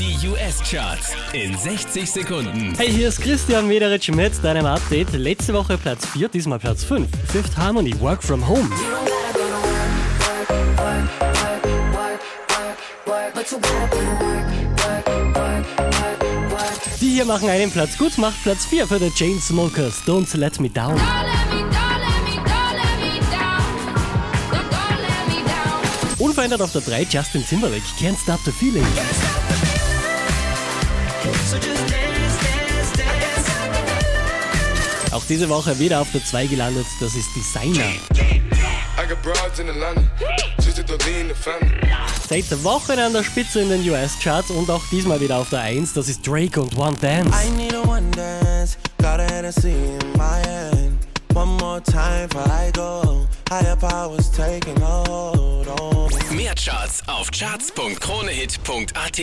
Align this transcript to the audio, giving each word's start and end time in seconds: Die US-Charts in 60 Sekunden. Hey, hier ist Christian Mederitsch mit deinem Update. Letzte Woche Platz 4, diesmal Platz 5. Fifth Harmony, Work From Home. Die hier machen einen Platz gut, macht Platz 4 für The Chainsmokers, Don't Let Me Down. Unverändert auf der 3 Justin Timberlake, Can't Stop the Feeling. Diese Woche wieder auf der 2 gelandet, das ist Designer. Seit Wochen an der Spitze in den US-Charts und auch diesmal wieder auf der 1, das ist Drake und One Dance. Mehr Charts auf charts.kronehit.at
Die 0.00 0.16
US-Charts 0.26 1.12
in 1.34 1.54
60 1.54 2.10
Sekunden. 2.10 2.74
Hey, 2.74 2.90
hier 2.90 3.08
ist 3.08 3.20
Christian 3.20 3.68
Mederitsch 3.68 4.08
mit 4.08 4.32
deinem 4.42 4.64
Update. 4.64 5.12
Letzte 5.12 5.52
Woche 5.52 5.76
Platz 5.76 6.06
4, 6.06 6.30
diesmal 6.30 6.58
Platz 6.58 6.84
5. 6.84 7.06
Fifth 7.28 7.54
Harmony, 7.54 7.92
Work 8.00 8.22
From 8.22 8.48
Home. 8.48 8.66
Die 16.98 17.10
hier 17.10 17.26
machen 17.26 17.50
einen 17.50 17.70
Platz 17.70 17.98
gut, 17.98 18.16
macht 18.16 18.42
Platz 18.42 18.64
4 18.64 18.86
für 18.86 18.98
The 18.98 19.10
Chainsmokers, 19.10 20.02
Don't 20.06 20.34
Let 20.34 20.58
Me 20.60 20.70
Down. 20.70 20.98
Unverändert 26.18 26.62
auf 26.62 26.72
der 26.72 26.80
3 26.80 27.02
Justin 27.10 27.44
Timberlake, 27.46 27.82
Can't 28.00 28.18
Stop 28.18 28.40
the 28.46 28.50
Feeling. 28.50 28.86
Diese 35.30 35.48
Woche 35.48 35.78
wieder 35.78 36.00
auf 36.00 36.10
der 36.10 36.24
2 36.24 36.46
gelandet, 36.46 36.86
das 36.98 37.14
ist 37.14 37.28
Designer. 37.36 37.84
Seit 42.28 42.64
Wochen 42.64 42.98
an 42.98 43.12
der 43.12 43.22
Spitze 43.22 43.60
in 43.60 43.70
den 43.70 43.88
US-Charts 43.88 44.50
und 44.50 44.68
auch 44.68 44.82
diesmal 44.90 45.20
wieder 45.20 45.38
auf 45.38 45.50
der 45.50 45.60
1, 45.60 45.92
das 45.92 46.08
ist 46.08 46.26
Drake 46.26 46.60
und 46.60 46.76
One 46.76 46.96
Dance. 47.00 47.30
Mehr 56.32 56.54
Charts 56.54 57.02
auf 57.06 57.30
charts.kronehit.at 57.30 59.20